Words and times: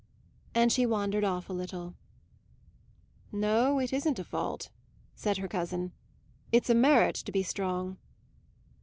And 0.55 0.71
she 0.73 0.87
wandered 0.87 1.23
off 1.23 1.47
a 1.47 1.53
little. 1.53 1.93
"No, 3.31 3.77
it 3.77 3.93
isn't 3.93 4.17
a 4.17 4.23
fault," 4.23 4.71
said 5.13 5.37
her 5.37 5.47
cousin. 5.47 5.91
"It's 6.51 6.71
a 6.71 6.73
merit 6.73 7.13
to 7.17 7.31
be 7.31 7.43
strong." 7.43 7.97